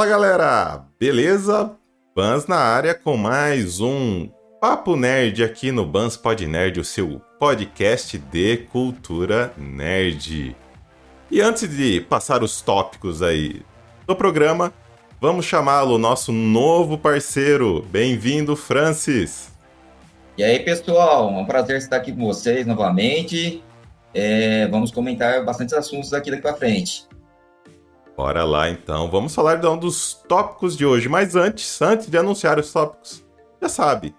[0.00, 1.72] Fala galera, beleza?
[2.16, 7.20] Bans na área com mais um Papo Nerd aqui no Bans Pod Nerd, o seu
[7.38, 10.56] podcast de cultura nerd.
[11.30, 13.60] E antes de passar os tópicos aí
[14.06, 14.72] do programa,
[15.20, 17.82] vamos chamá-lo, nosso novo parceiro.
[17.90, 19.52] Bem-vindo, Francis.
[20.38, 23.62] E aí, pessoal, é um prazer estar aqui com vocês novamente.
[24.14, 27.09] É, vamos comentar bastante assuntos aqui daqui para frente.
[28.20, 31.08] Bora lá então, vamos falar de um dos tópicos de hoje.
[31.08, 33.24] Mas antes, antes de anunciar os tópicos,
[33.62, 34.14] já sabe,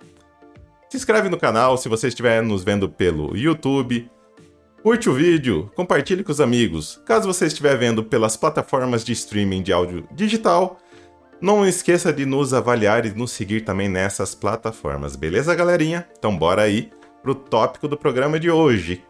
[0.90, 4.10] se inscreve no canal se você estiver nos vendo pelo YouTube.
[4.82, 7.00] Curte o vídeo, compartilhe com os amigos.
[7.06, 10.80] Caso você estiver vendo pelas plataformas de streaming de áudio digital,
[11.40, 16.08] não esqueça de nos avaliar e nos seguir também nessas plataformas, beleza, galerinha?
[16.18, 16.90] Então bora aí
[17.22, 19.04] pro tópico do programa de hoje,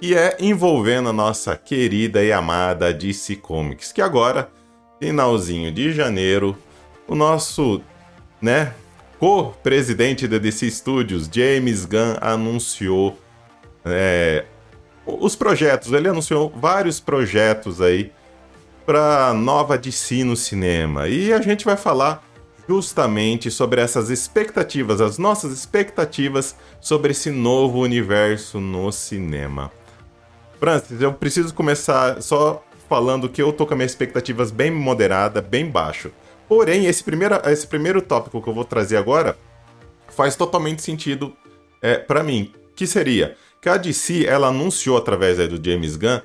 [0.00, 4.50] e é envolvendo a nossa querida e amada DC Comics, que agora,
[5.00, 6.56] finalzinho de janeiro,
[7.08, 7.80] o nosso,
[8.40, 8.74] né,
[9.18, 13.18] co-presidente da DC Studios, James Gunn, anunciou
[13.84, 14.44] é,
[15.06, 15.92] os projetos.
[15.92, 18.12] Ele anunciou vários projetos aí
[18.84, 21.08] para nova DC no cinema.
[21.08, 22.22] E a gente vai falar
[22.68, 29.70] justamente sobre essas expectativas, as nossas expectativas sobre esse novo universo no cinema.
[30.58, 35.40] Francis, eu preciso começar só falando que eu tô com as minhas expectativas bem moderada,
[35.40, 36.10] bem baixo.
[36.48, 39.36] Porém, esse primeiro, esse primeiro tópico que eu vou trazer agora
[40.08, 41.36] faz totalmente sentido
[41.82, 42.52] é, para mim.
[42.74, 46.20] Que seria que a DC ela anunciou através aí, do James Gunn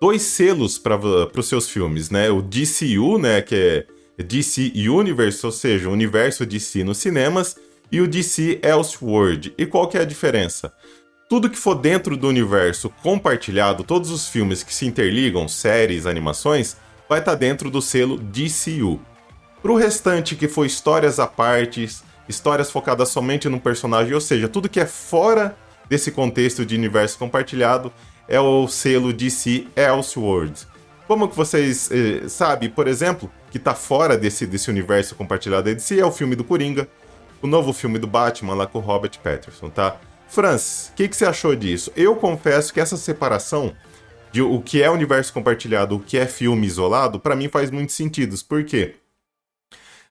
[0.00, 2.30] dois selos para os seus filmes, né?
[2.30, 3.86] O DCU, né, que
[4.18, 7.56] é DC Universe, ou seja, o universo DC nos cinemas,
[7.90, 9.54] e o DC Elseworld.
[9.56, 10.72] E qual que é a diferença?
[11.28, 16.76] Tudo que for dentro do universo compartilhado, todos os filmes que se interligam, séries, animações,
[17.08, 19.00] vai estar tá dentro do selo DCU.
[19.60, 21.88] Para o restante que for histórias à parte,
[22.28, 25.56] histórias focadas somente no personagem, ou seja, tudo que é fora
[25.88, 27.92] desse contexto de universo compartilhado,
[28.28, 30.68] é o selo DC Elseworlds.
[31.08, 35.72] Como que vocês eh, sabem, por exemplo, que está fora desse, desse universo compartilhado da
[35.72, 36.88] DC é o filme do Coringa,
[37.42, 39.96] o novo filme do Batman lá com o Robert Pattinson, tá?
[40.28, 41.92] Francis, o que, que você achou disso?
[41.96, 43.74] Eu confesso que essa separação
[44.32, 47.92] de o que é universo compartilhado, o que é filme isolado, para mim faz muito
[47.92, 48.36] sentido.
[48.46, 48.96] Por quê?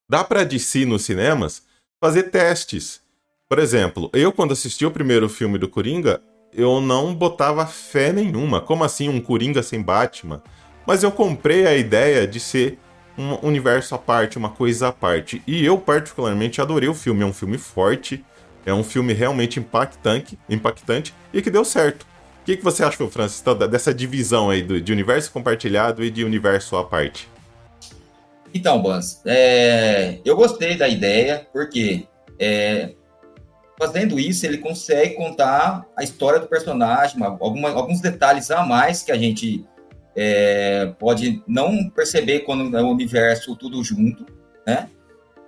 [0.09, 1.64] Dá para DC nos cinemas
[2.00, 3.02] fazer testes.
[3.48, 6.22] Por exemplo, eu quando assisti o primeiro filme do Coringa,
[6.53, 8.62] eu não botava fé nenhuma.
[8.62, 10.42] Como assim um Coringa sem Batman?
[10.88, 12.80] Mas eu comprei a ideia de ser
[13.18, 15.44] um universo à parte, uma coisa à parte.
[15.46, 18.24] E eu particularmente adorei o filme, é um filme forte
[18.66, 22.03] é um filme realmente impactante, impactante e que deu certo.
[22.03, 26.76] O que, que você achou, Francis, dessa divisão aí de universo compartilhado e de universo
[26.78, 27.28] à parte?
[28.53, 32.08] Então, Bans, é, eu gostei da ideia, porque
[32.40, 32.94] é,
[33.78, 39.12] fazendo isso, ele consegue contar a história do personagem, alguma, alguns detalhes a mais que
[39.12, 39.66] a gente
[40.16, 44.26] é, pode não perceber quando é o universo tudo junto,
[44.66, 44.90] né?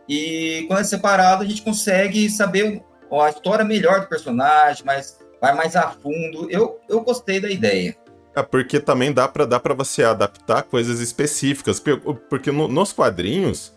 [0.09, 5.53] E quando é separado, a gente consegue saber a história melhor do personagem, mas vai
[5.55, 6.49] mais a fundo.
[6.49, 7.95] Eu, eu gostei da ideia.
[8.35, 11.81] É porque também dá para dá pra você adaptar coisas específicas.
[12.29, 13.73] Porque no, nos quadrinhos,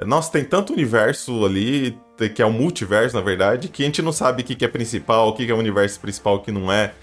[0.00, 1.98] nossa, tem tanto universo ali,
[2.34, 4.68] que é um multiverso, na verdade, que a gente não sabe o que, que é
[4.68, 6.94] principal, o que, que é o universo principal, o que não é.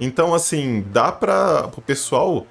[0.00, 2.46] Então, assim, dá para o pessoal,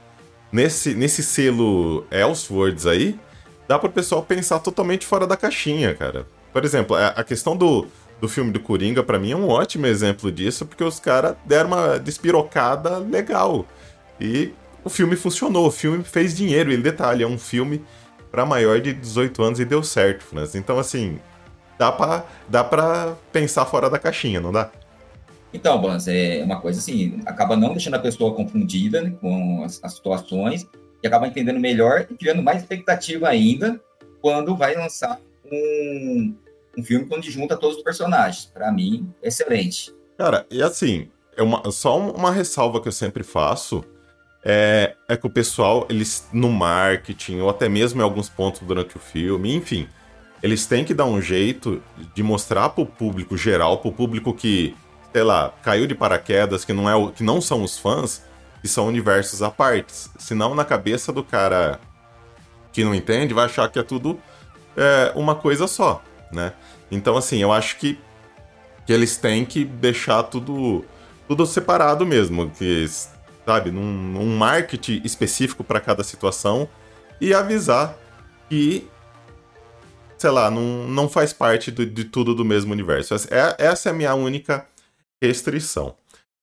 [0.52, 3.20] nesse, nesse selo Elseworlds aí,
[3.68, 6.26] dá para o pessoal pensar totalmente fora da caixinha, cara.
[6.52, 7.88] Por exemplo, a questão do,
[8.24, 11.68] do filme do Coringa, para mim, é um ótimo exemplo disso, porque os caras deram
[11.68, 13.66] uma despirocada legal.
[14.18, 16.72] E o filme funcionou, o filme fez dinheiro.
[16.72, 17.84] E detalhe, é um filme
[18.32, 20.56] para maior de 18 anos e deu certo, Franz.
[20.56, 21.20] Então, assim,
[21.78, 24.72] dá pra, dá pra pensar fora da caixinha, não dá?
[25.54, 29.84] Então, Bans, é uma coisa assim, acaba não deixando a pessoa confundida né, com as,
[29.84, 30.66] as situações
[31.04, 33.82] e acaba entendendo melhor e criando mais expectativa ainda
[34.22, 35.20] quando vai lançar
[35.52, 36.34] um,
[36.78, 38.46] um filme onde junta todos os personagens.
[38.46, 39.94] Para mim, excelente.
[40.18, 43.84] Cara, e assim, é uma, só uma ressalva que eu sempre faço
[44.44, 48.98] é, é que o pessoal, eles no marketing, ou até mesmo em alguns pontos durante
[48.98, 49.88] o filme, enfim,
[50.42, 51.82] eles têm que dar um jeito
[52.14, 54.76] de mostrar pro público geral, pro público que,
[55.14, 58.24] sei lá, caiu de paraquedas, que não, é o, que não são os fãs,
[58.62, 59.94] que são universos à parte.
[60.20, 61.80] Senão, na cabeça do cara
[62.74, 64.20] que não entende, vai achar que é tudo
[64.76, 66.02] é, uma coisa só
[66.34, 66.54] né?
[66.92, 68.00] Então, assim, eu acho que,
[68.86, 70.84] que eles têm que deixar tudo,
[71.28, 72.86] tudo separado mesmo, que,
[73.46, 76.68] sabe, num, num marketing específico para cada situação
[77.20, 77.98] e avisar
[78.50, 78.88] que
[80.24, 83.14] sei lá, não, não faz parte do, de tudo do mesmo universo.
[83.30, 84.66] É, essa é a minha única
[85.22, 85.98] restrição.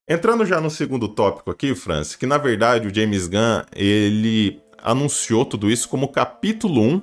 [0.06, 5.46] Entrando já no segundo tópico aqui, Francis, que na verdade o James Gunn, ele anunciou
[5.46, 7.02] tudo isso como capítulo 1,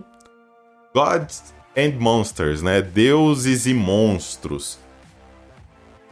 [0.94, 2.82] Gods and Monsters, né?
[2.82, 4.80] Deuses e monstros.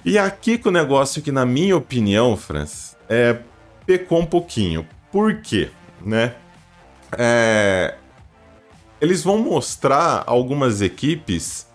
[0.06, 3.40] E aqui que o negócio que, na minha opinião, Francis, é,
[3.88, 4.88] pecou um pouquinho.
[5.12, 5.72] Por quê?
[6.06, 6.36] Né?
[7.18, 7.96] É,
[9.02, 11.68] eles vão mostrar algumas equipes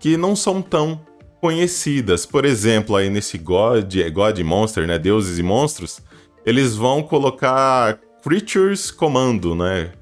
[0.00, 1.00] que não são tão
[1.40, 2.26] conhecidas.
[2.26, 6.00] Por exemplo, aí nesse God, God Monster, né, Deuses e Monstros,
[6.44, 9.92] eles vão colocar Creatures Commando, né?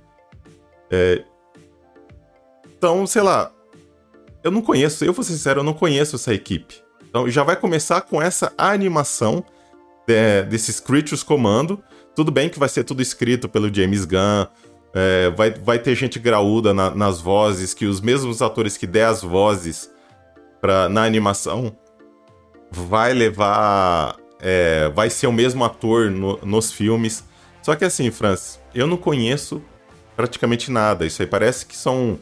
[0.91, 1.25] É...
[2.81, 3.53] Então, sei lá,
[4.43, 6.77] eu não conheço, eu vou ser sincero, eu não conheço essa equipe.
[7.07, 9.45] Então já vai começar com essa animação
[10.07, 11.85] de, desses Creatures Comando.
[12.17, 14.47] Tudo bem que vai ser tudo escrito pelo James Gunn,
[14.95, 19.05] é, vai, vai ter gente graúda na, nas vozes, que os mesmos atores que der
[19.09, 19.91] as vozes
[20.59, 21.77] pra, na animação
[22.71, 24.17] vai levar.
[24.41, 27.25] É, vai ser o mesmo ator no, nos filmes.
[27.63, 29.63] Só que assim, Francis, eu não conheço
[30.17, 31.05] praticamente nada.
[31.05, 32.19] Isso aí parece que são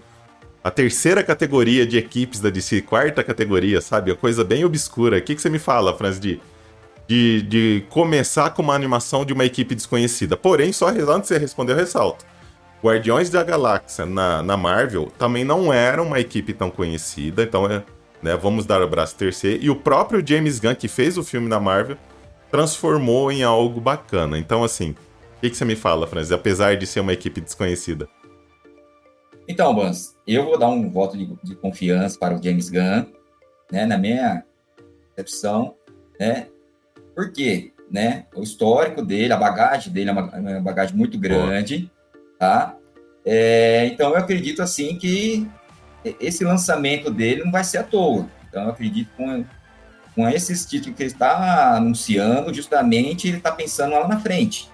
[0.68, 4.12] a terceira categoria de equipes da DC, quarta categoria, sabe?
[4.12, 5.16] A coisa bem obscura.
[5.16, 6.40] O que, que você me fala, Francis, de,
[7.06, 10.36] de, de começar com uma animação de uma equipe desconhecida?
[10.36, 12.22] Porém, só antes de você responder, eu ressalto.
[12.84, 17.82] Guardiões da Galáxia na, na Marvel também não era uma equipe tão conhecida, então é,
[18.22, 19.64] né, vamos dar o braço terceiro.
[19.64, 21.96] E o próprio James Gunn, que fez o filme na Marvel,
[22.50, 24.38] transformou em algo bacana.
[24.38, 28.06] Então, assim, o que, que, você me fala, Francis, apesar de ser uma equipe desconhecida?
[29.48, 33.06] Então, Bans, eu vou dar um voto de, de confiança para o James Gunn,
[33.72, 34.44] né, na minha
[35.16, 35.74] percepção,
[36.20, 36.48] né?
[37.14, 37.72] Por quê?
[37.90, 38.26] Né?
[38.36, 41.90] O histórico dele, a bagagem dele é uma, é uma bagagem muito grande.
[42.38, 42.76] Tá?
[43.24, 45.48] É, então eu acredito assim que
[46.20, 48.28] esse lançamento dele não vai ser à toa.
[48.48, 49.44] Então eu acredito com
[50.18, 54.68] com esses títulos que ele está anunciando, justamente ele está pensando lá na frente.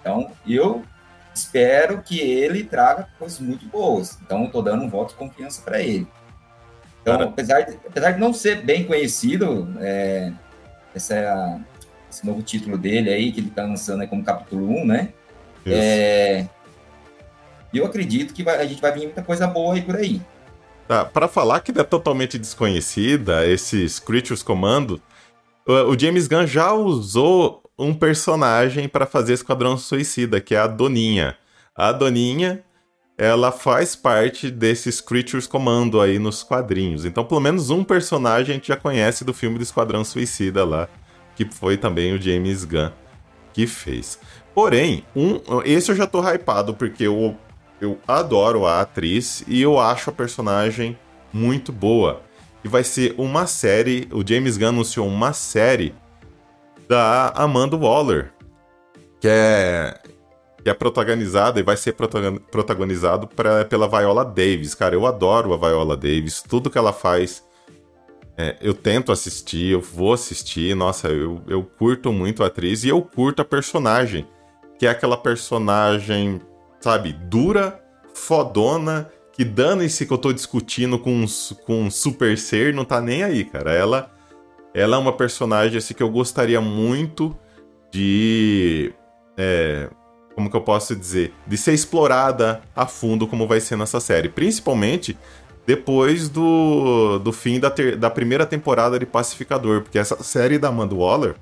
[0.00, 0.82] Então eu
[1.36, 4.18] espero que ele traga coisas muito boas.
[4.24, 6.06] Então estou dando um voto de confiança para ele.
[7.02, 10.32] Então, apesar de, apesar de não ser bem conhecido, é,
[10.94, 11.60] essa,
[12.10, 15.12] esse novo título dele aí, que ele está lançando como capítulo 1, né?
[15.64, 16.46] É,
[17.72, 20.20] eu acredito que vai, a gente vai vir muita coisa boa aí por aí.
[20.88, 25.00] Tá, para falar que é totalmente desconhecida, esses Creatures Commando,
[25.66, 31.36] o James Gunn já usou um personagem para fazer Esquadrão Suicida, que é a Doninha.
[31.74, 32.64] A Doninha,
[33.18, 37.04] ela faz parte desses Creatures Commando aí nos quadrinhos.
[37.04, 40.88] Então, pelo menos um personagem a gente já conhece do filme do Esquadrão Suicida lá,
[41.34, 42.90] que foi também o James Gunn
[43.52, 44.18] que fez.
[44.54, 47.34] Porém, um, esse eu já tô hypado, porque o
[47.80, 50.98] eu adoro a atriz e eu acho a personagem
[51.32, 52.22] muito boa.
[52.64, 55.94] E vai ser uma série, o James Gunn anunciou uma série
[56.88, 58.32] da Amanda Waller,
[59.20, 60.00] que é
[60.62, 64.74] que é protagonizada e vai ser protagonizado pra, pela Viola Davis.
[64.74, 67.44] Cara, eu adoro a Viola Davis, tudo que ela faz.
[68.36, 70.74] É, eu tento assistir, eu vou assistir.
[70.74, 74.26] Nossa, eu, eu curto muito a atriz e eu curto a personagem,
[74.76, 76.40] que é aquela personagem
[76.80, 77.80] sabe, dura,
[78.14, 81.26] fodona, que dane-se que eu tô discutindo com um,
[81.64, 83.72] com um super ser, não tá nem aí, cara.
[83.72, 84.10] Ela,
[84.76, 87.34] ela é uma personagem assim, que eu gostaria muito
[87.90, 88.92] de.
[89.34, 89.88] É,
[90.34, 91.32] como que eu posso dizer?
[91.46, 94.28] De ser explorada a fundo, como vai ser nessa série.
[94.28, 95.16] Principalmente
[95.66, 100.68] depois do, do fim da, ter, da primeira temporada de Pacificador, porque essa série da
[100.68, 101.34] Amanda Waller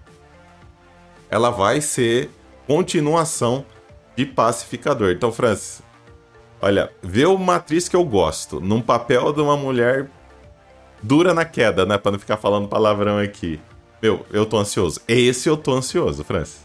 [1.28, 2.30] ela vai ser
[2.68, 3.66] continuação
[4.16, 5.10] de pacificador.
[5.10, 5.82] Então, Francis,
[6.62, 10.08] olha, vê uma atriz que eu gosto num papel de uma mulher
[11.04, 11.98] dura na queda, né?
[11.98, 13.60] Pra não ficar falando palavrão aqui.
[14.02, 15.00] Meu, eu tô ansioso.
[15.06, 16.64] Esse eu tô ansioso, Francis.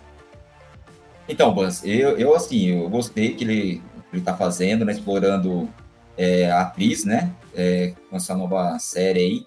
[1.27, 3.81] Então, Bans, eu, eu assim, eu gostei que ele,
[4.11, 4.93] ele tá fazendo, né?
[4.93, 5.69] Explorando
[6.17, 7.31] é, a atriz, né?
[7.53, 9.45] É, com essa nova série aí.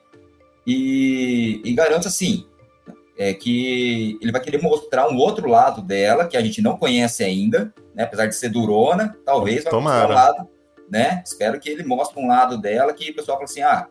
[0.66, 2.46] E, e garanto, assim,
[3.16, 7.24] é que ele vai querer mostrar um outro lado dela, que a gente não conhece
[7.24, 8.04] ainda, né?
[8.04, 10.48] Apesar de ser durona, talvez vai mostrar um lado,
[10.88, 11.22] né?
[11.26, 13.88] Espero que ele mostre um lado dela que o pessoal fala assim, ah,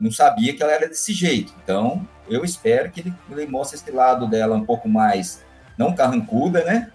[0.00, 1.52] não sabia que ela era desse jeito.
[1.62, 5.44] Então, eu espero que ele, ele mostre esse lado dela um pouco mais,
[5.76, 6.90] não carrancuda, né?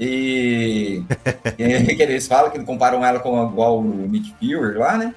[0.00, 1.02] E
[1.56, 5.14] que eles falam que comparam ela com igual o Nick Fury lá, né?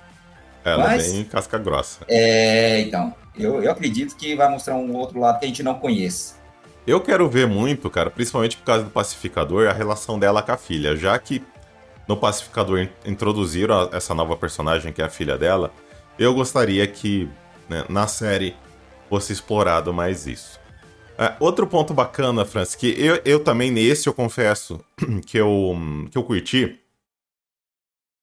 [0.64, 2.00] Ela Mas, é bem casca grossa.
[2.08, 5.76] É, então, eu, eu acredito que vai mostrar um outro lado que a gente não
[5.76, 6.36] conhece.
[6.86, 10.58] Eu quero ver muito, cara, principalmente por causa do pacificador, a relação dela com a
[10.58, 11.44] filha, já que
[12.08, 15.72] no Pacificador introduziram essa nova personagem que é a filha dela,
[16.22, 17.28] eu gostaria que
[17.68, 18.56] né, na série
[19.10, 20.60] fosse explorado mais isso.
[21.18, 24.80] É, outro ponto bacana, Francis, que eu, eu também nesse eu confesso
[25.26, 25.76] que eu,
[26.12, 26.80] que eu curti,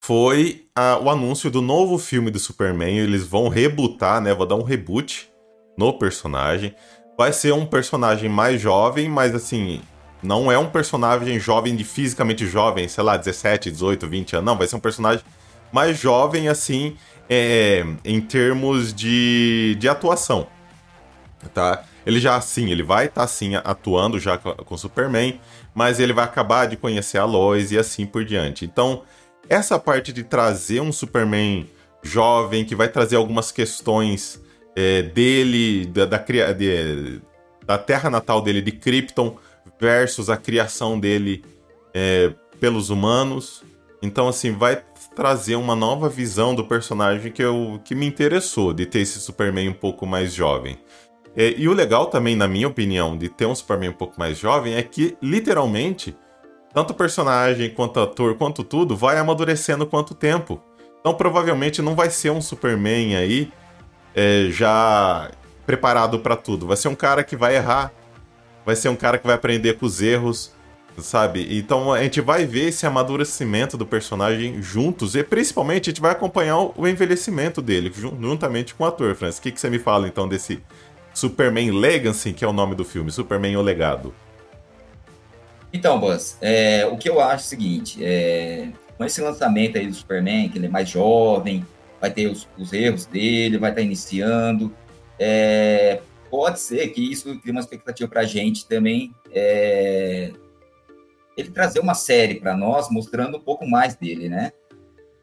[0.00, 0.67] foi
[1.02, 2.99] o anúncio do novo filme do Superman.
[2.99, 4.33] Eles vão rebootar, né?
[4.33, 5.28] Vou dar um reboot
[5.76, 6.75] no personagem.
[7.17, 9.83] Vai ser um personagem mais jovem, mas assim,
[10.23, 14.47] não é um personagem jovem de fisicamente jovem, sei lá, 17, 18, 20 anos.
[14.47, 15.25] Não, vai ser um personagem
[15.73, 16.97] mais jovem, assim,
[17.29, 20.47] é, em termos de, de atuação.
[21.55, 21.85] Tá?
[22.05, 25.41] Ele já, sim, ele vai estar, tá, sim, atuando já com, Superman,
[25.75, 28.65] mas ele vai acabar de conhecer a Lois e assim por diante.
[28.65, 29.03] Então,
[29.49, 31.69] essa parte de trazer um Superman
[32.03, 34.41] jovem, que vai trazer algumas questões
[34.75, 36.19] é, dele, da, da,
[36.53, 37.21] de,
[37.65, 39.37] da terra natal dele, de Krypton,
[39.81, 41.45] versus a criação dele
[41.95, 43.63] é, pelos humanos.
[44.01, 44.77] Então, assim, vai
[45.19, 49.69] trazer uma nova visão do personagem que, eu, que me interessou, de ter esse Superman
[49.69, 50.79] um pouco mais jovem.
[51.37, 54.39] É, e o legal também, na minha opinião, de ter um Superman um pouco mais
[54.39, 56.17] jovem é que, literalmente,
[56.73, 60.63] tanto o personagem, quanto ator, quanto tudo, vai amadurecendo quanto tempo.
[61.01, 63.53] Então provavelmente não vai ser um Superman aí
[64.15, 65.33] é, já
[65.67, 66.65] preparado para tudo.
[66.65, 67.93] Vai ser um cara que vai errar.
[68.65, 70.55] Vai ser um cara que vai aprender com os erros,
[71.02, 71.47] sabe?
[71.59, 76.12] Então a gente vai ver esse amadurecimento do personagem juntos e principalmente a gente vai
[76.12, 79.38] acompanhar o envelhecimento dele juntamente com o ator, Francis.
[79.38, 80.62] O que, que você me fala então desse
[81.14, 84.14] Superman Legacy, que é o nome do filme, Superman o Legado?
[85.73, 89.87] Então, Buzz, é, o que eu acho é o seguinte, é, com esse lançamento aí
[89.87, 91.67] do Superman, que ele é mais jovem,
[92.00, 94.73] vai ter os, os erros dele, vai estar iniciando,
[95.19, 96.00] é,
[96.31, 100.33] pode ser que isso crie uma expectativa para a gente também, é,
[101.38, 104.50] ele trazer uma série para nós mostrando um pouco mais dele, né?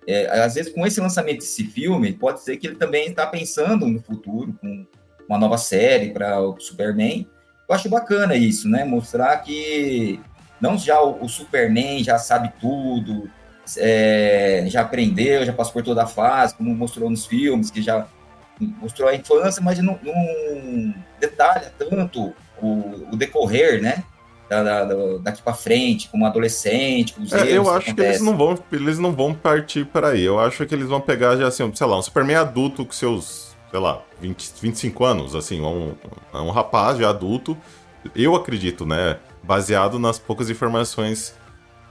[0.07, 3.85] É, às vezes, com esse lançamento desse filme, pode ser que ele também está pensando
[3.85, 4.85] no futuro, com
[5.27, 7.27] uma nova série para o Superman.
[7.67, 8.85] Eu acho bacana isso, né?
[8.85, 10.21] Mostrar que
[10.61, 13.29] não já o, o Superman já sabe tudo,
[13.77, 18.07] é, já aprendeu, já passou por toda a fase, como mostrou nos filmes, que já
[18.59, 24.03] mostrou a infância, mas não, não detalha tanto o, o decorrer, né?
[24.47, 24.85] Da, da,
[25.21, 28.99] daqui para frente, como adolescente, os é, Eu acho que, que eles não vão, eles
[28.99, 30.21] não vão partir para aí.
[30.21, 33.55] Eu acho que eles vão pegar já assim, sei lá, um Superman adulto com seus,
[33.71, 35.95] sei lá, 20, 25 anos, assim, um,
[36.31, 37.57] um rapaz já adulto.
[38.15, 39.17] Eu acredito, né?
[39.45, 41.35] baseado nas poucas informações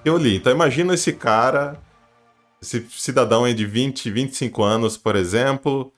[0.03, 0.37] que eu li.
[0.37, 1.81] Então imagina esse cara,
[2.61, 5.93] esse cidadão aí de 20, 25 anos, por exemplo,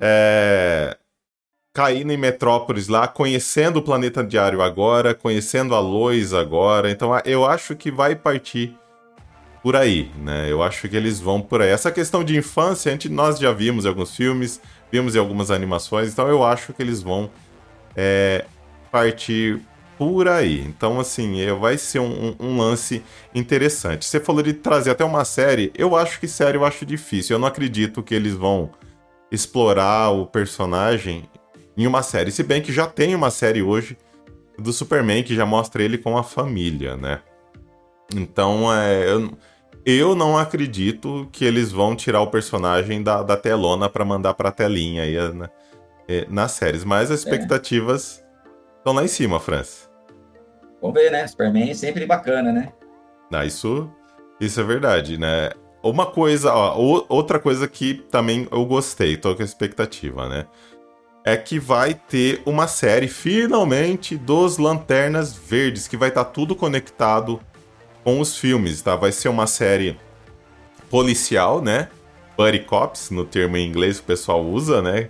[0.00, 0.96] é...
[1.74, 6.88] caindo em Metrópolis lá, conhecendo o planeta diário agora, conhecendo a Lois agora.
[6.88, 8.78] Então eu acho que vai partir
[9.60, 10.46] por aí, né?
[10.48, 11.70] Eu acho que eles vão por aí.
[11.70, 14.60] Essa questão de infância, a gente, nós já vimos em alguns filmes,
[14.92, 17.28] vimos em algumas animações, então eu acho que eles vão
[17.96, 18.44] é,
[18.92, 19.60] partir
[19.98, 20.60] por aí.
[20.60, 23.02] Então, assim, é, vai ser um, um, lance
[23.34, 24.04] interessante.
[24.04, 25.72] Você falou de trazer até uma série.
[25.74, 27.34] Eu acho que série eu acho difícil.
[27.34, 28.70] Eu não acredito que eles vão
[29.30, 31.24] explorar o personagem
[31.76, 32.30] em uma série.
[32.30, 33.96] Se bem que já tem uma série hoje
[34.58, 37.20] do Superman que já mostra ele com a família, né?
[38.14, 39.32] Então, é, eu,
[39.84, 44.52] eu não acredito que eles vão tirar o personagem da, da telona para mandar pra
[44.52, 45.48] telinha aí, né?
[46.06, 46.84] É, nas séries.
[46.84, 47.24] Mas as é.
[47.24, 48.24] expectativas
[48.78, 49.88] estão lá em cima, França.
[50.80, 51.26] Vamos ver, né?
[51.26, 52.72] Superman é sempre bacana, né?
[53.32, 53.90] Ah, isso,
[54.38, 55.50] isso é verdade, né?
[55.82, 60.46] Uma coisa, ó, outra coisa que também eu gostei, tô com a expectativa, né?
[61.24, 66.54] É que vai ter uma série, finalmente, dos Lanternas Verdes, que vai estar tá tudo
[66.54, 67.40] conectado
[68.04, 68.94] com os filmes, tá?
[68.94, 69.98] Vai ser uma série
[70.90, 71.88] policial, né?
[72.36, 75.08] Buddy Cops, no termo em inglês que o pessoal usa, né?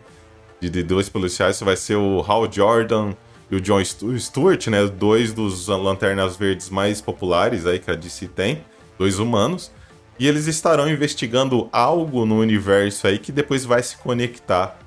[0.61, 3.12] De, de dois policiais, vai ser o Hal Jordan
[3.50, 4.87] e o John Stewart, né?
[4.87, 8.64] Dois dos Lanternas Verdes mais populares aí que a DC tem,
[8.97, 9.73] dois humanos.
[10.16, 14.78] E eles estarão investigando algo no universo aí que depois vai se conectar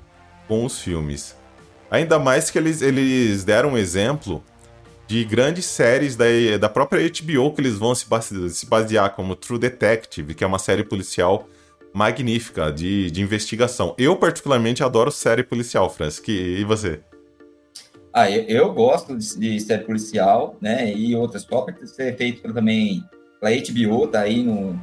[0.48, 1.36] com os filmes.
[1.90, 4.42] Ainda mais que eles, eles deram um exemplo
[5.06, 6.26] de grandes séries da,
[6.60, 10.46] da própria HBO que eles vão se basear, se basear, como True Detective, que é
[10.46, 11.48] uma série policial
[11.94, 13.94] magnífica de, de investigação.
[13.96, 16.20] Eu, particularmente, adoro série policial, Francis.
[16.20, 17.00] Que, e você?
[18.12, 20.92] Ah, eu, eu gosto de, de, série policial, né?
[20.92, 23.02] E outras tópicos ser feito também
[23.40, 24.78] pela HBO, tá aí no,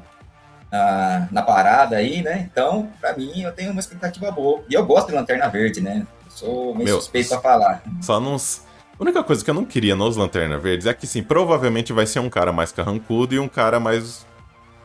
[0.72, 2.48] na, na, parada aí, né?
[2.51, 4.63] Então, para mim, eu tenho uma expectativa boa.
[4.69, 6.05] E eu gosto de Lanterna Verde, né?
[6.25, 7.84] Eu sou meio Meu, suspeito pra falar.
[8.01, 8.36] Só não.
[8.36, 12.05] A única coisa que eu não queria nos Lanterna Verdes é que, sim, provavelmente vai
[12.05, 14.25] ser um cara mais carrancudo e um cara mais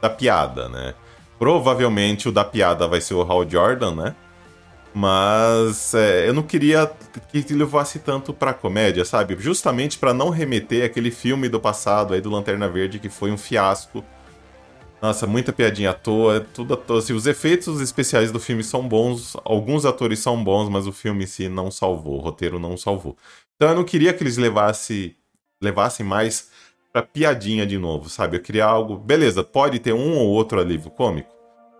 [0.00, 0.94] da piada, né?
[1.38, 4.14] Provavelmente o da piada vai ser o Hal Jordan, né?
[4.92, 6.90] Mas é, eu não queria
[7.30, 9.36] que levasse tanto pra comédia, sabe?
[9.38, 13.38] Justamente para não remeter aquele filme do passado aí do Lanterna Verde que foi um
[13.38, 14.04] fiasco.
[15.00, 16.98] Nossa, muita piadinha à toa, tudo à toa.
[16.98, 21.24] Assim, os efeitos especiais do filme são bons, alguns atores são bons, mas o filme
[21.24, 23.16] em si não salvou, o roteiro não salvou.
[23.56, 25.16] Então eu não queria que eles levasse,
[25.62, 26.50] levassem mais
[26.92, 28.36] pra piadinha de novo, sabe?
[28.36, 28.96] Eu queria algo.
[28.96, 31.30] Beleza, pode ter um ou outro alívio cômico?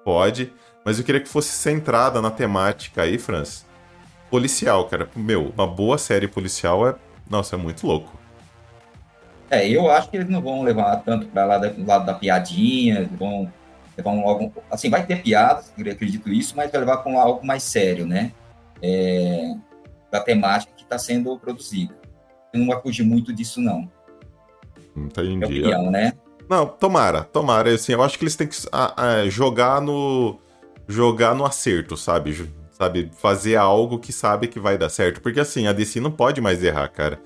[0.04, 0.52] Pode
[0.84, 3.66] mas eu queria que fosse centrada na temática aí, Franz.
[4.30, 5.08] Policial, cara.
[5.14, 6.94] Meu, uma boa série policial é.
[7.28, 8.18] Nossa, é muito louco.
[9.50, 13.10] É, eu acho que eles não vão levar tanto para lá do lado da piadinha,
[13.18, 13.52] vão
[13.96, 14.52] levar um, algo.
[14.70, 18.32] Assim, vai ter piadas, eu acredito isso, mas vai levar com algo mais sério, né?
[18.80, 19.52] É,
[20.10, 21.94] da temática que está sendo produzida.
[22.54, 23.90] Não vai fugir muito disso, não.
[24.96, 25.36] Entendi.
[25.36, 26.12] Minha opinião, né?
[26.48, 27.72] Não, tomara, tomara.
[27.72, 30.38] Assim, eu acho que eles têm que a, a, jogar no
[30.88, 32.50] jogar no acerto, sabe?
[32.72, 35.20] Sabe, fazer algo que sabe que vai dar certo.
[35.20, 37.20] Porque assim, a DC não pode mais errar, cara.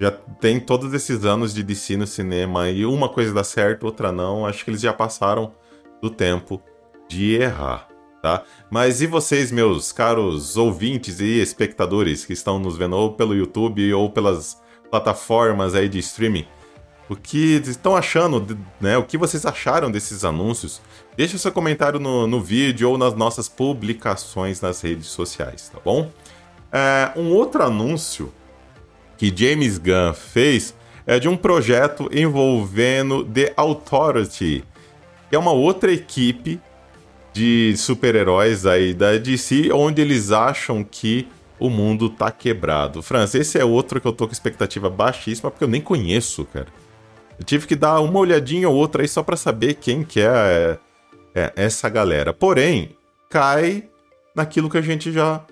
[0.00, 4.10] Já tem todos esses anos de DC no cinema e uma coisa dá certo, outra
[4.10, 4.46] não.
[4.46, 5.52] Acho que eles já passaram
[6.00, 6.62] do tempo
[7.06, 7.86] de errar,
[8.22, 8.42] tá?
[8.70, 13.92] Mas e vocês, meus caros ouvintes e espectadores que estão nos vendo ou pelo YouTube
[13.92, 14.58] ou pelas
[14.90, 16.46] plataformas aí de streaming?
[17.06, 18.96] O que estão achando, né?
[18.96, 20.80] O que vocês acharam desses anúncios?
[21.14, 26.10] Deixe seu comentário no, no vídeo ou nas nossas publicações nas redes sociais, tá bom?
[26.72, 28.32] É, um outro anúncio
[29.20, 30.74] que James Gunn fez
[31.06, 34.64] é de um projeto envolvendo The Authority,
[35.28, 36.58] que é uma outra equipe
[37.30, 43.02] de super-heróis aí da DC, onde eles acham que o mundo tá quebrado.
[43.02, 46.68] Franz, esse é outro que eu tô com expectativa baixíssima, porque eu nem conheço, cara.
[47.38, 50.78] Eu tive que dar uma olhadinha ou outra aí só para saber quem que é,
[51.34, 52.32] é, essa galera.
[52.32, 52.96] Porém,
[53.28, 53.84] cai
[54.34, 55.44] naquilo que a gente já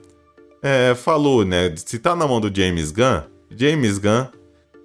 [0.62, 1.74] é, falou, né?
[1.76, 4.26] Se tá na mão do James Gunn, James Gunn,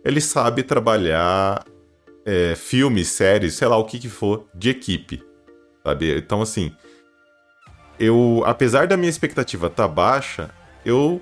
[0.03, 1.65] ele sabe trabalhar
[2.25, 5.23] é, filmes, séries, sei lá o que que for, de equipe,
[5.83, 6.17] sabe?
[6.17, 6.75] Então, assim,
[7.99, 10.49] eu, apesar da minha expectativa tá baixa,
[10.85, 11.21] eu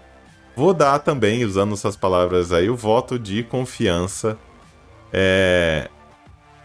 [0.55, 4.37] vou dar também, usando essas palavras aí, o voto de confiança
[5.11, 5.89] é,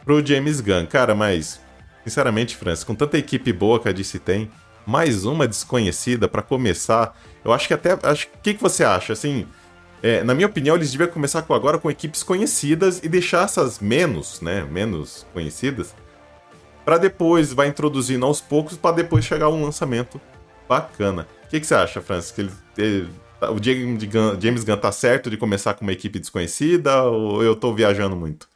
[0.05, 0.87] pro James Gunn.
[0.87, 1.61] Cara, mas,
[2.05, 4.51] sinceramente, Francis, com tanta equipe boa que a DC tem,
[4.87, 7.99] mais uma desconhecida para começar, eu acho que até.
[8.03, 9.13] Acho, o que, que você acha?
[9.13, 9.47] Assim,
[10.03, 13.79] é, na minha opinião, eles deviam começar com, agora com equipes conhecidas e deixar essas
[13.79, 14.63] menos, né?
[14.65, 15.95] Menos conhecidas.
[16.85, 20.21] para depois vai introduzindo aos poucos para depois chegar um lançamento
[20.69, 21.27] bacana.
[21.45, 22.31] O que, que você acha, Francis?
[22.31, 23.09] Que ele, ele
[23.43, 27.75] o James Gunn, Gunn tá certo de começar com uma equipe desconhecida ou eu tô
[27.75, 28.49] viajando muito?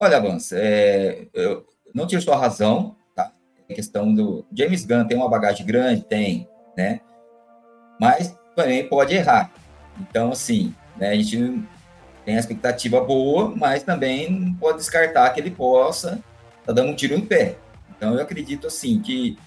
[0.00, 3.32] Olha, Vance, é, eu não tiro sua razão, tá?
[3.68, 7.00] A questão do James Gunn tem uma bagagem grande, tem, né?
[8.00, 9.50] Mas também pode errar.
[10.00, 11.62] Então, assim, né, a gente
[12.24, 16.22] tem a expectativa boa, mas também não pode descartar que ele possa estar
[16.66, 17.56] tá dando um tiro no pé.
[17.96, 19.38] Então, eu acredito, assim, que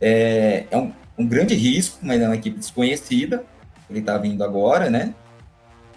[0.00, 3.44] é, é um, um grande risco, mas é uma equipe desconhecida,
[3.88, 5.14] ele está vindo agora, né?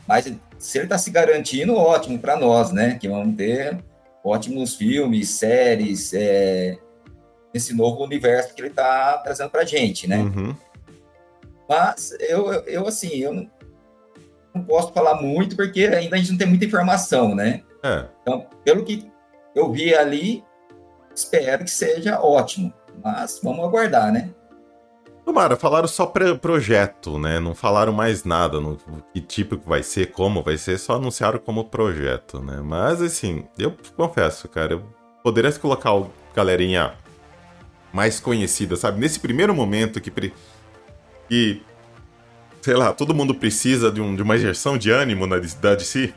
[0.08, 2.98] Mas se ele está se garantindo, ótimo para nós, né?
[3.00, 3.78] Que vamos ter
[4.24, 6.78] ótimos filmes, séries, é,
[7.54, 10.18] nesse novo universo que ele está trazendo para gente, né?
[10.18, 10.56] Uhum.
[11.68, 13.48] Mas eu, eu, assim, eu
[14.54, 17.64] não, posso falar muito porque ainda a gente não tem muita informação, né?
[17.84, 18.06] É.
[18.22, 19.10] Então, pelo que
[19.56, 20.44] eu vi ali,
[21.16, 22.74] espero que seja ótimo.
[23.04, 24.30] Mas vamos aguardar, né?
[25.24, 27.40] Tomara, falaram só projeto, né?
[27.40, 28.78] Não falaram mais nada no
[29.14, 32.60] que tipo que vai ser, como vai ser, só anunciaram como projeto, né?
[32.64, 34.84] Mas assim, eu confesso, cara, eu
[35.24, 36.96] poderia colocar o galerinha
[37.94, 39.00] mais conhecida, sabe?
[39.00, 40.12] Nesse primeiro momento que,
[41.30, 41.62] que
[42.62, 46.14] sei lá, todo mundo precisa de, um, de uma injeção de ânimo na da DC.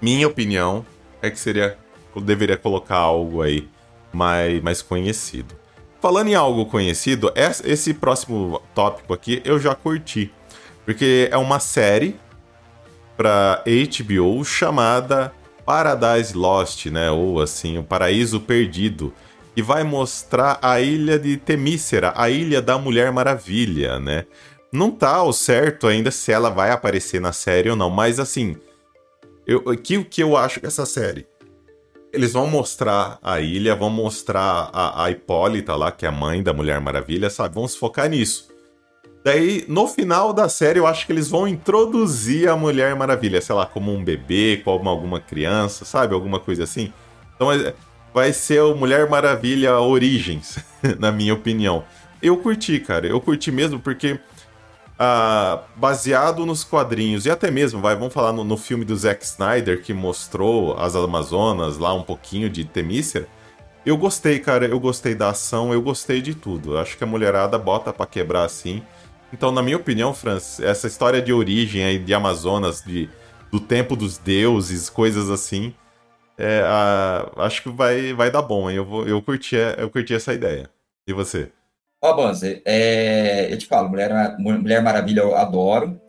[0.00, 0.84] Minha opinião
[1.20, 1.76] é que seria
[2.14, 3.68] eu deveria colocar algo aí
[4.12, 5.54] mais, mais conhecido.
[6.00, 7.32] Falando em algo conhecido,
[7.64, 10.32] esse próximo tópico aqui eu já curti.
[10.84, 12.16] Porque é uma série
[13.16, 15.32] para HBO chamada
[15.64, 17.10] Paradise Lost, né?
[17.10, 19.12] Ou assim, o Paraíso Perdido.
[19.56, 24.24] E vai mostrar a ilha de Temícera, a ilha da Mulher Maravilha, né?
[24.72, 28.56] Não tá ao certo ainda se ela vai aparecer na série ou não, mas assim,
[29.46, 31.26] eu, que, que eu acho dessa série?
[32.12, 36.42] Eles vão mostrar a ilha, vão mostrar a, a Hipólita lá, que é a mãe
[36.42, 37.54] da Mulher Maravilha, sabe?
[37.54, 38.48] Vamos focar nisso.
[39.24, 43.54] Daí, no final da série, eu acho que eles vão introduzir a Mulher Maravilha, sei
[43.54, 46.14] lá, como um bebê, como alguma criança, sabe?
[46.14, 46.92] Alguma coisa assim.
[47.34, 47.74] Então, é,
[48.12, 50.58] vai ser o Mulher Maravilha Origens,
[50.98, 51.84] na minha opinião.
[52.22, 53.06] Eu curti, cara.
[53.06, 54.18] Eu curti mesmo porque
[54.98, 59.24] ah, baseado nos quadrinhos e até mesmo, vai, vamos falar no, no, filme do Zack
[59.24, 63.28] Snyder que mostrou as Amazonas lá um pouquinho de Temícera.
[63.86, 64.66] Eu gostei, cara.
[64.66, 66.76] Eu gostei da ação, eu gostei de tudo.
[66.76, 68.82] Acho que a mulherada bota para quebrar assim.
[69.32, 73.08] Então, na minha opinião, Franz, essa história de origem aí de Amazonas, de,
[73.52, 75.74] do tempo dos deuses, coisas assim,
[76.36, 78.70] é, a, acho que vai, vai dar bom.
[78.70, 80.68] Eu, vou, eu, curti, eu curti essa ideia.
[81.06, 81.50] E você?
[82.00, 86.00] Ó, oh, Banzer, é, eu te falo, Mulher, Mulher Maravilha eu adoro.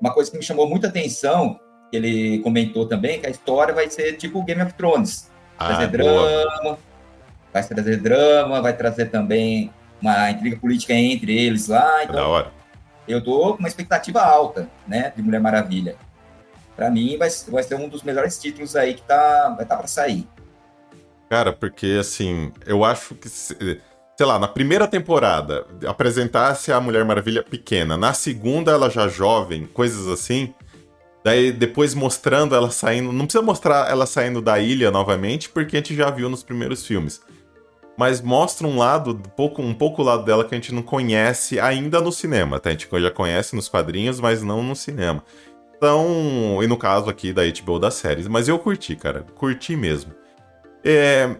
[0.00, 1.58] Uma coisa que me chamou muita atenção,
[1.90, 5.30] que ele comentou também, que a história vai ser tipo Game of Thrones.
[5.56, 6.78] Vai trazer ah, drama,
[7.52, 9.72] vai trazer drama, vai trazer também
[10.02, 12.02] uma intriga política entre eles lá.
[12.02, 12.52] Então, da hora.
[13.06, 15.96] Eu tô com uma expectativa alta, né, de Mulher Maravilha.
[16.74, 19.76] Para mim, vai, vai ser um dos melhores títulos aí que tá, vai estar tá
[19.76, 20.28] para sair.
[21.28, 23.28] Cara, porque assim, eu acho que,
[24.18, 29.64] sei lá, na primeira temporada apresentasse a Mulher Maravilha pequena, na segunda ela já jovem,
[29.66, 30.52] coisas assim.
[31.24, 33.12] Daí depois mostrando ela saindo.
[33.12, 36.84] Não precisa mostrar ela saindo da ilha novamente, porque a gente já viu nos primeiros
[36.84, 37.20] filmes
[37.98, 40.82] mas mostra um lado, um pouco, um pouco o lado dela que a gente não
[40.82, 42.68] conhece ainda no cinema, tá?
[42.68, 45.24] A gente já conhece nos quadrinhos, mas não no cinema.
[45.76, 50.12] Então, e no caso aqui da HBO das séries, mas eu curti, cara, curti mesmo.
[50.84, 51.34] É...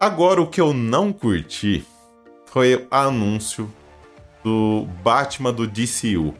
[0.00, 1.84] Agora, o que eu não curti
[2.46, 3.68] foi o anúncio
[4.44, 6.34] do Batman do DCU,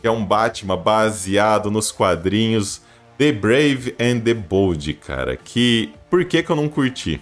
[0.00, 2.80] que é um Batman baseado nos quadrinhos
[3.18, 5.36] The Brave and the Bold, cara.
[5.36, 7.20] Que por que que eu não curti?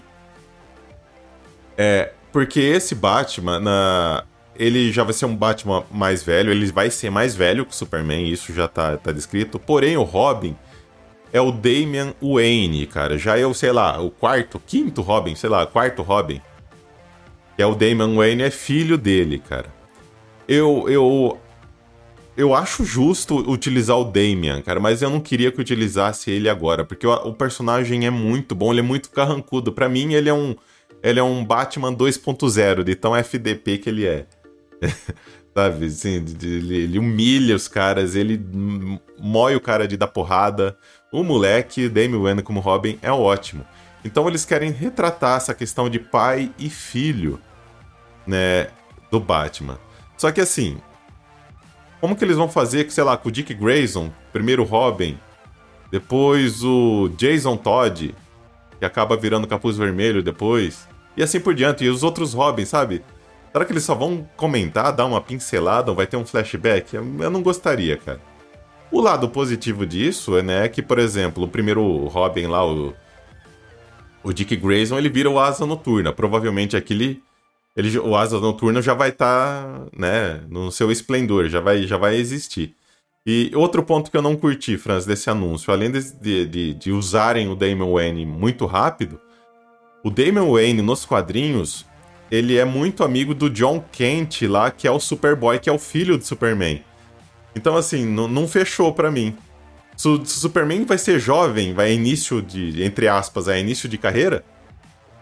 [1.78, 4.24] É, porque esse Batman, na...
[4.54, 7.74] ele já vai ser um Batman mais velho, ele vai ser mais velho que o
[7.74, 9.58] Superman, isso já tá, tá descrito.
[9.58, 10.54] Porém, o Robin
[11.32, 13.16] é o Damian Wayne, cara.
[13.18, 16.40] Já é o, sei lá, o quarto, quinto Robin, sei lá, quarto Robin.
[17.56, 19.72] Que é o Damian Wayne, é filho dele, cara.
[20.48, 21.38] Eu, eu,
[22.36, 26.84] eu acho justo utilizar o Damian, cara, mas eu não queria que utilizasse ele agora,
[26.84, 29.72] porque o, o personagem é muito bom, ele é muito carrancudo.
[29.72, 30.56] Para mim, ele é um
[31.02, 34.26] ele é um Batman 2.0, de tão FDP que ele é.
[35.54, 38.40] Sabe, assim, ele, ele, humilha os caras, ele
[39.18, 40.76] mói o cara de dar porrada.
[41.12, 43.66] O moleque, Damian Wayne como Robin, é ótimo.
[44.04, 47.40] Então eles querem retratar essa questão de pai e filho,
[48.26, 48.68] né,
[49.10, 49.78] do Batman.
[50.16, 50.78] Só que assim,
[52.00, 55.18] como que eles vão fazer, sei lá, com o Dick Grayson, primeiro Robin,
[55.90, 58.14] depois o Jason Todd,
[58.78, 61.84] que acaba virando capuz vermelho depois, e assim por diante.
[61.84, 63.04] E os outros Robins, sabe?
[63.52, 66.94] Será que eles só vão comentar, dar uma pincelada, ou vai ter um flashback?
[66.94, 68.20] Eu não gostaria, cara.
[68.90, 72.92] O lado positivo disso é, né, que, por exemplo, o primeiro Robin lá, o,
[74.22, 76.12] o Dick Grayson, ele vira o Asa Noturna.
[76.12, 77.22] Provavelmente aquele.
[77.76, 81.96] Ele, o Asa Noturna já vai estar, tá, né, no seu esplendor, já vai, já
[81.96, 82.74] vai existir.
[83.24, 87.48] E outro ponto que eu não curti, Franz, desse anúncio, além de, de, de usarem
[87.48, 89.20] o Damon Wayne muito rápido,
[90.02, 91.84] o Damian Wayne nos quadrinhos,
[92.30, 95.78] ele é muito amigo do John Kent lá, que é o Superboy, que é o
[95.78, 96.82] filho do Superman.
[97.54, 99.36] Então, assim, não fechou para mim.
[99.96, 104.44] Se o Superman vai ser jovem, vai início de, entre aspas, é início de carreira,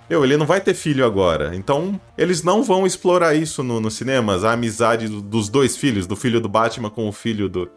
[0.08, 1.54] meu, ele não vai ter filho agora.
[1.54, 6.06] Então, eles não vão explorar isso no, nos cinemas, a amizade do, dos dois filhos,
[6.06, 7.70] do filho do Batman com o filho do,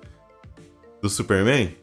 [1.02, 1.76] do Superman.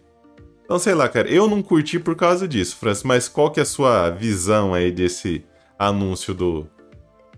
[0.64, 3.62] Então, sei lá, cara, eu não curti por causa disso, Francis, mas qual que é
[3.62, 5.44] a sua visão aí desse
[5.78, 6.66] anúncio do,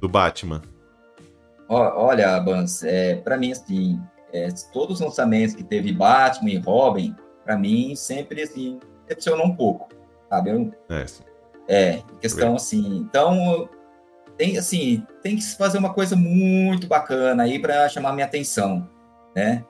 [0.01, 0.63] do Batman?
[1.69, 4.01] Olha, Bans, é, para mim, assim,
[4.33, 7.15] é, todos os lançamentos que teve Batman e Robin,
[7.45, 9.89] para mim, sempre, assim, decepcionou um pouco,
[10.29, 10.51] sabe?
[10.51, 11.23] Eu, é, sim.
[11.69, 13.69] é, questão, assim, então,
[14.37, 18.89] tem, assim, tem que fazer uma coisa muito bacana aí para chamar minha atenção,
[19.35, 19.65] né?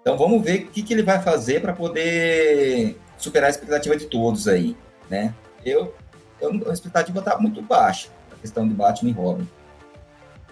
[0.00, 4.06] Então, vamos ver o que, que ele vai fazer para poder superar a expectativa de
[4.06, 4.76] todos aí,
[5.10, 5.34] né?
[5.64, 5.94] Eu,
[6.40, 9.48] eu a expectativa tá muito baixa, a questão de Batman e Robin.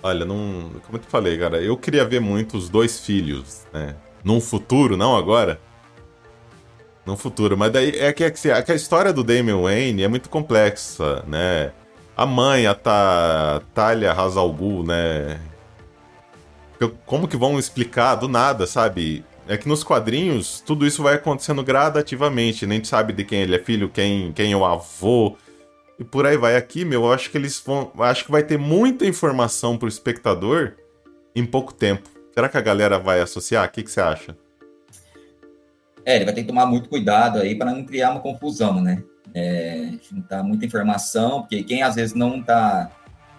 [0.07, 3.97] Olha, não, como eu te falei, cara, eu queria ver muito os dois filhos, né?
[4.23, 5.59] Num futuro, não agora.
[7.07, 10.03] Num futuro, mas daí é que, é que, é que a história do Damian Wayne
[10.03, 11.73] é muito complexa, né?
[12.15, 14.55] A mãe, a Ta, Talia Hazal
[14.87, 15.41] né?
[17.07, 19.25] Como que vão explicar do nada, sabe?
[19.49, 22.67] É que nos quadrinhos, tudo isso vai acontecendo gradativamente.
[22.67, 25.39] Nem sabe de quem ele é filho, quem, quem é o avô.
[25.99, 26.57] E por aí vai.
[26.57, 27.93] Aqui, meu, eu acho que eles vão.
[27.99, 30.73] Acho que vai ter muita informação pro espectador
[31.35, 32.09] em pouco tempo.
[32.33, 33.67] Será que a galera vai associar?
[33.67, 34.37] O que, que você acha?
[36.05, 39.03] É, ele vai ter que tomar muito cuidado aí para não criar uma confusão, né?
[39.35, 42.91] é, juntar muita informação, porque quem às vezes não está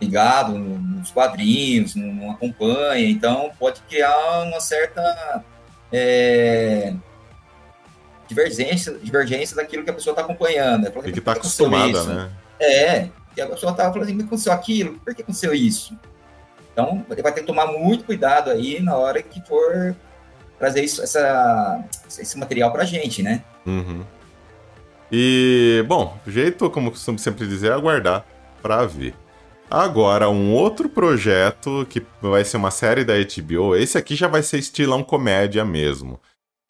[0.01, 5.43] ligado nos quadrinhos, não, não, acompanha, então pode criar uma certa
[5.91, 6.93] é,
[8.27, 10.87] divergência, divergência daquilo que a pessoa está acompanhando.
[11.05, 12.31] E que está acostumada, né?
[12.59, 15.97] É, e a pessoa estava falando assim, aconteceu aquilo, por que aconteceu isso?
[16.71, 19.95] Então, ele vai ter que tomar muito cuidado aí na hora que for
[20.59, 21.83] trazer isso, essa,
[22.19, 23.43] esse material para a gente, né?
[23.65, 24.03] Uhum.
[25.11, 28.25] E, bom, jeito, como costumo sempre dizer, é aguardar
[28.61, 29.13] para ver.
[29.69, 34.43] Agora, um outro projeto que vai ser uma série da HBO, esse aqui já vai
[34.43, 36.19] ser estilão comédia mesmo.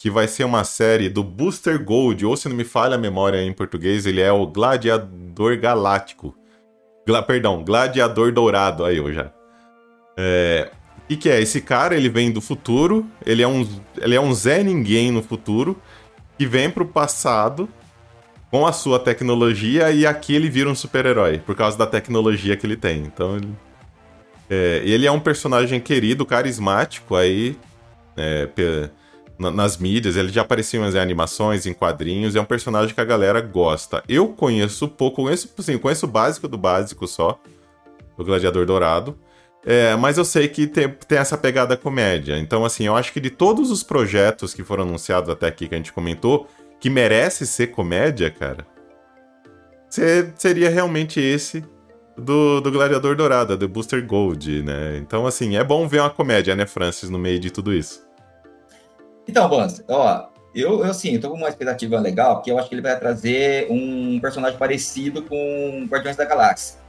[0.05, 3.41] Que vai ser uma série do Booster Gold, ou se não me falha a memória
[3.41, 6.37] em português, ele é o Gladiador Galáctico.
[7.07, 9.33] Gla, perdão, Gladiador Dourado, aí eu já.
[10.15, 11.41] É, o que, que é?
[11.41, 15.23] Esse cara, ele vem do futuro, ele é um, ele é um Zé Ninguém no
[15.23, 15.75] futuro,
[16.37, 17.67] que vem pro passado
[18.51, 22.67] com a sua tecnologia e aqui ele vira um super-herói, por causa da tecnologia que
[22.67, 22.99] ele tem.
[22.99, 23.49] Então ele.
[24.51, 27.57] É, ele é um personagem querido, carismático aí.
[28.15, 28.47] É,
[29.37, 33.41] nas mídias, ele já apareceu em animações, em quadrinhos, é um personagem que a galera
[33.41, 34.03] gosta.
[34.07, 37.39] Eu conheço pouco, conheço, assim, conheço o básico do básico só,
[38.17, 39.17] do Gladiador Dourado.
[39.65, 42.37] É, mas eu sei que tem, tem essa pegada comédia.
[42.37, 45.73] Então, assim, eu acho que de todos os projetos que foram anunciados até aqui que
[45.73, 46.47] a gente comentou,
[46.79, 48.65] que merece ser comédia, cara,
[50.37, 51.63] seria realmente esse
[52.15, 54.97] do, do Gladiador Dourado, do Booster Gold, né?
[54.97, 58.04] Então, assim, é bom ver uma comédia, né, Francis, no meio de tudo isso.
[59.27, 62.69] Então, Bans, ó, eu, eu assim, eu tô com uma expectativa legal, porque eu acho
[62.69, 66.79] que ele vai trazer um personagem parecido com Guardiões da Galáxia.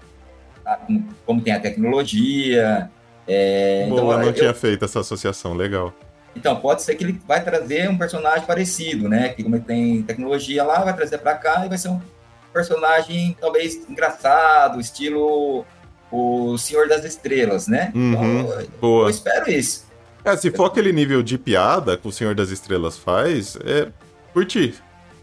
[0.62, 0.81] Tá?
[1.25, 2.90] Como tem a tecnologia.
[3.27, 5.92] É, Boa, então, não eu, tinha feito essa associação, legal.
[6.37, 9.31] Então, pode ser que ele vai trazer um personagem parecido, né?
[9.31, 12.01] Que como ele tem tecnologia lá, vai trazer para cá e vai ser um
[12.53, 15.64] personagem talvez engraçado, estilo
[16.11, 17.90] o Senhor das Estrelas, né?
[17.94, 19.07] Uhum, então, boa.
[19.07, 19.86] eu espero isso.
[20.27, 23.89] É, se for aquele nível de piada que o Senhor das Estrelas faz, é
[24.33, 24.75] curtir.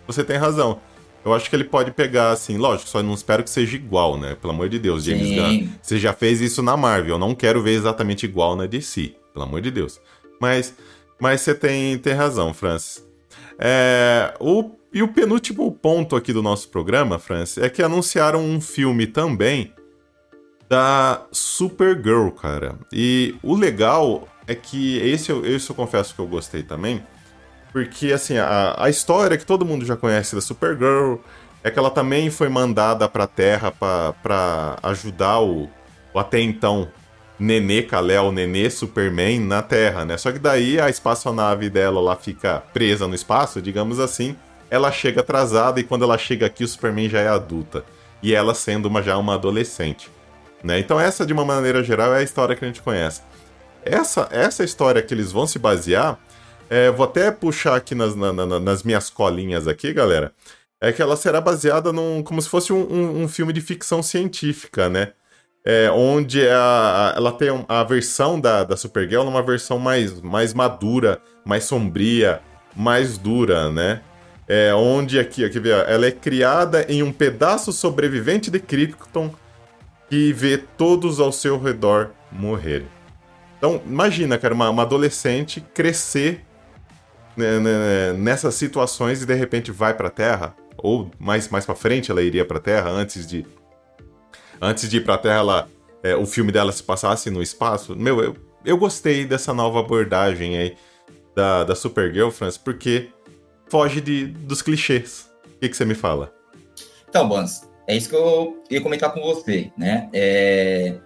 [0.07, 0.79] Você tem razão.
[1.25, 4.35] Eu acho que ele pode pegar, assim, lógico, só não espero que seja igual, né?
[4.35, 5.35] Pelo amor de Deus, James Sim.
[5.35, 5.69] Gunn.
[5.81, 9.45] Você já fez isso na Marvel, eu não quero ver exatamente igual na DC, pelo
[9.45, 10.01] amor de Deus.
[10.39, 10.73] Mas
[11.19, 13.01] mas você tem, tem razão, Francis.
[13.57, 18.59] É, o, e o penúltimo ponto aqui do nosso programa, Francis, é que anunciaram um
[18.59, 19.73] filme também
[20.67, 22.77] da Supergirl, cara.
[22.91, 27.03] E o legal é que esse, esse eu confesso que eu gostei também.
[27.71, 31.15] Porque, assim, a, a história que todo mundo já conhece da Supergirl
[31.63, 35.69] é que ela também foi mandada pra Terra para ajudar o,
[36.13, 36.91] o até então
[37.39, 40.17] Nenê Kal-El, Nenê Superman na Terra, né?
[40.17, 44.35] Só que daí a espaçonave dela lá fica presa no espaço, digamos assim.
[44.69, 47.83] Ela chega atrasada e quando ela chega aqui o Superman já é adulta.
[48.21, 50.09] E ela sendo uma, já uma adolescente.
[50.63, 50.79] Né?
[50.79, 53.21] Então essa, de uma maneira geral, é a história que a gente conhece.
[53.85, 56.19] Essa, essa história que eles vão se basear,
[56.69, 60.33] é, vou até puxar aqui nas, na, na, nas minhas colinhas aqui, galera,
[60.81, 64.03] é que ela será baseada num, como se fosse um, um, um filme de ficção
[64.03, 65.13] científica, né?
[65.65, 71.21] é, onde a, ela tem a versão da, da Supergirl numa versão mais, mais madura,
[71.45, 72.41] mais sombria,
[72.75, 74.01] mais dura, né?
[74.45, 79.33] É, onde aqui, aqui ela é criada em um pedaço sobrevivente de Krypton
[80.09, 82.87] que vê todos ao seu redor morrerem.
[83.63, 86.43] Então, imagina, cara, uma, uma adolescente crescer
[87.37, 91.73] né, né, nessas situações e de repente vai para a Terra, ou mais, mais para
[91.73, 93.45] frente ela iria para a Terra antes de
[94.61, 95.69] antes de ir pra Terra, ela,
[96.03, 97.95] é, o filme dela se passasse no espaço.
[97.95, 100.75] Meu, eu, eu gostei dessa nova abordagem aí
[101.33, 103.11] da, da Supergirl, Francis, porque
[103.69, 105.29] foge de, dos clichês.
[105.55, 106.33] O que, que você me fala?
[107.07, 110.09] Então, Bans, é isso que eu ia comentar com você, né?
[110.11, 110.99] É,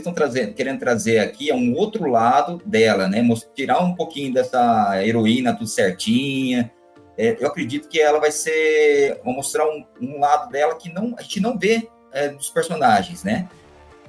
[0.00, 3.26] estão trazendo, querendo trazer aqui é um outro lado dela, né?
[3.54, 6.70] Tirar um pouquinho dessa heroína tudo certinha.
[7.18, 11.14] É, eu acredito que ela vai ser, vai mostrar um, um, lado dela que não,
[11.18, 13.48] a gente não vê é, dos personagens, né?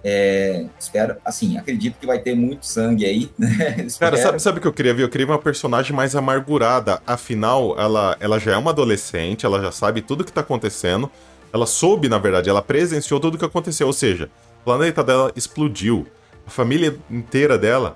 [0.04, 3.88] É, espero, assim, acredito que vai ter muito sangue aí, né?
[4.00, 5.04] Cara, sabe, sabe o que eu queria ver?
[5.04, 7.02] Eu queria uma personagem mais amargurada.
[7.08, 11.10] Afinal, ela, ela já é uma adolescente, ela já sabe tudo o que tá acontecendo.
[11.54, 13.88] Ela soube, na verdade, ela presenciou tudo o que aconteceu.
[13.88, 14.30] Ou seja,
[14.68, 16.06] planeta dela explodiu.
[16.46, 17.96] A família inteira dela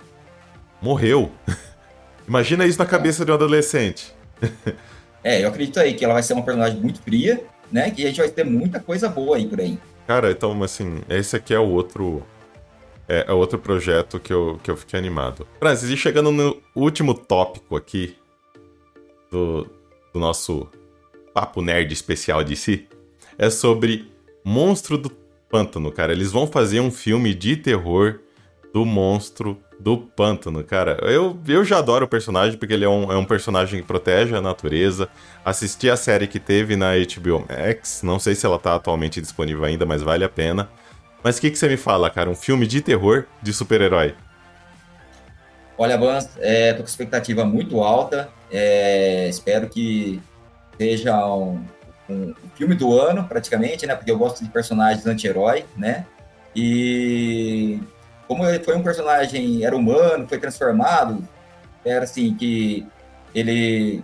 [0.81, 1.29] morreu.
[2.25, 4.15] Imagina isso na cabeça de um adolescente.
[5.21, 7.91] é, eu acredito aí que ela vai ser uma personagem muito fria, né?
[7.91, 9.77] Que a gente vai ter muita coisa boa aí por aí.
[10.07, 12.25] Cara, então, assim, esse aqui é o outro.
[13.05, 15.45] É, é outro projeto que eu, que eu fiquei animado.
[15.59, 18.15] Francis, e chegando no último tópico aqui
[19.29, 19.67] do,
[20.13, 20.69] do nosso
[21.33, 22.87] papo nerd especial de si,
[23.37, 24.09] é sobre
[24.45, 25.20] Monstro do
[25.51, 26.13] Pântano, cara.
[26.13, 28.19] Eles vão fazer um filme de terror
[28.73, 30.97] do monstro do pântano, cara.
[31.01, 34.35] Eu, eu já adoro o personagem porque ele é um, é um personagem que protege
[34.35, 35.09] a natureza.
[35.43, 39.65] Assisti a série que teve na HBO Max, não sei se ela tá atualmente disponível
[39.65, 40.69] ainda, mas vale a pena.
[41.23, 42.29] Mas o que, que você me fala, cara?
[42.29, 44.15] Um filme de terror de super-herói?
[45.77, 48.29] Olha, Bans, é, tô com expectativa muito alta.
[48.51, 50.21] É, espero que
[50.77, 51.63] seja um,
[52.11, 53.95] um, filme do ano, praticamente, né?
[53.95, 56.05] Porque eu gosto de personagens anti-herói, né?
[56.55, 57.79] E
[58.27, 61.27] como ele foi um personagem, era humano, foi transformado,
[61.83, 62.85] era assim, que
[63.33, 64.03] ele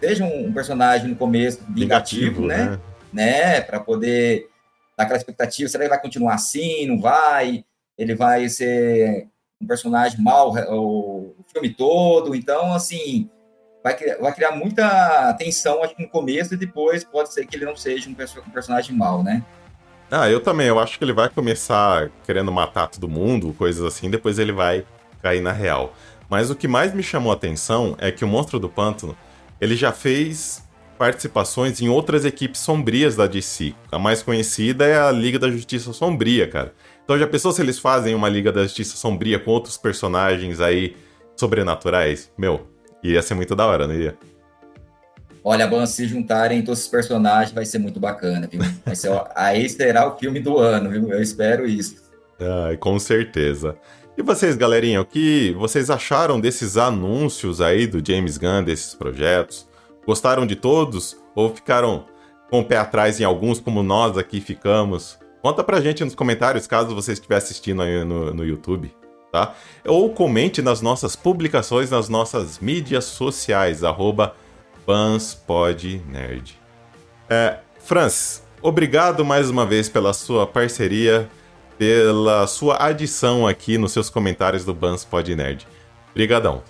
[0.00, 2.64] seja um personagem no começo vingativo, né?
[2.64, 2.80] né?
[3.12, 3.60] né?
[3.60, 4.48] Para poder
[4.96, 7.64] dar aquela expectativa, será que ele vai continuar assim, não vai?
[7.96, 9.26] Ele vai ser
[9.60, 13.28] um personagem mal o filme todo, então, assim,
[13.82, 17.64] vai criar, vai criar muita tensão, acho no começo, e depois pode ser que ele
[17.64, 19.42] não seja um, personagem mal, né?
[20.10, 20.66] Ah, eu também.
[20.68, 24.84] Eu acho que ele vai começar querendo matar todo mundo, coisas assim, depois ele vai
[25.22, 25.94] cair na real.
[26.28, 29.16] Mas o que mais me chamou a atenção é que o Monstro do Pântano,
[29.60, 30.66] ele já fez
[30.98, 33.74] participações em outras equipes sombrias da DC.
[33.90, 36.74] A mais conhecida é a Liga da Justiça Sombria, cara.
[37.04, 40.96] Então já pensou se eles fazem uma Liga da Justiça Sombria com outros personagens aí
[41.36, 42.30] sobrenaturais?
[42.36, 42.66] Meu,
[43.02, 44.16] ia ser muito da hora, não ia?
[45.42, 48.60] Olha, vamos se juntarem todos os personagens, vai ser muito bacana, viu?
[48.84, 51.10] Vai ser, aí será o filme do ano, viu?
[51.10, 52.08] Eu espero isso.
[52.80, 53.76] Com certeza.
[54.16, 59.68] E vocês, galerinha, o que vocês acharam desses anúncios aí do James Gunn, desses projetos?
[60.04, 61.16] Gostaram de todos?
[61.34, 62.04] Ou ficaram
[62.50, 65.18] com o pé atrás em alguns, como nós aqui ficamos?
[65.40, 68.92] Conta pra gente nos comentários, caso você estiver assistindo aí no, no YouTube,
[69.30, 69.54] tá?
[69.84, 74.34] Ou comente nas nossas publicações, nas nossas mídias sociais, arroba
[74.86, 76.58] BansPodNerd.
[77.28, 81.28] É, Francis, obrigado mais uma vez pela sua parceria,
[81.76, 85.66] pela sua adição aqui nos seus comentários do Bans Pod Nerd.
[86.10, 86.62] Obrigadão.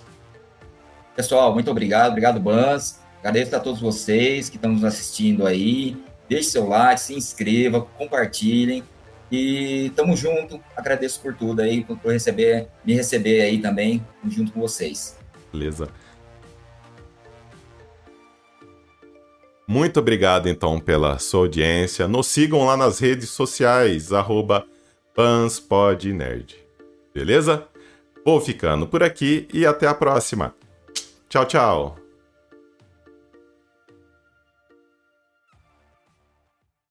[1.15, 2.99] Pessoal, muito obrigado, obrigado Bans.
[3.19, 5.97] Agradeço a todos vocês que estão nos assistindo aí.
[6.29, 8.83] Deixe seu like, se inscreva, compartilhem.
[9.31, 10.59] E tamo junto.
[10.75, 15.17] Agradeço por tudo aí, por receber, me receber aí também, junto com vocês.
[15.51, 15.89] Beleza.
[19.67, 22.07] Muito obrigado, então, pela sua audiência.
[22.07, 24.65] Nos sigam lá nas redes sociais, arroba
[25.13, 26.55] PansPodNerd.
[27.13, 27.67] Beleza?
[28.25, 30.55] Vou ficando por aqui e até a próxima.
[31.29, 32.08] Tchau, tchau.